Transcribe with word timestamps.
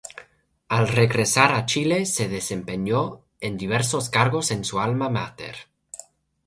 Al 0.77 0.87
regresar 0.87 1.51
a 1.51 1.67
Chile, 1.67 2.07
se 2.07 2.27
desempeñó 2.27 3.21
en 3.39 3.55
diversos 3.55 4.09
cargos 4.09 4.49
en 4.49 4.65
su 4.65 4.79
alma 4.79 5.09
máter. 5.09 5.55